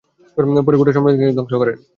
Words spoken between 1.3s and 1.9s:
ধ্বংস করেন।